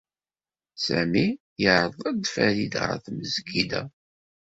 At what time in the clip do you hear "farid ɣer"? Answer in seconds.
2.33-2.97